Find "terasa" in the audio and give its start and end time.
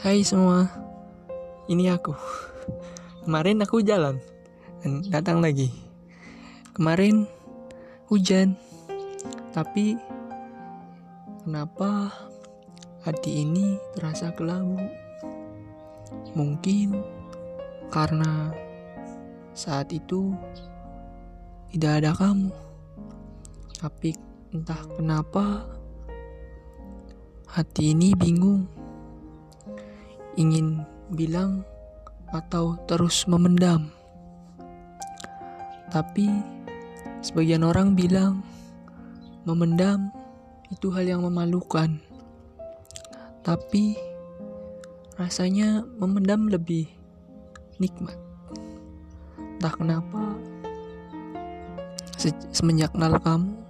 13.92-14.32